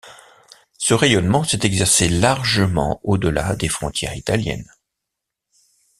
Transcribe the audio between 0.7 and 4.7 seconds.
Ce rayonnement s'est exercé largement au-delà des frontières italiennes.